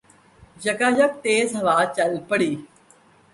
[0.65, 2.51] یکایک بہت تیز ہوا چل پڑی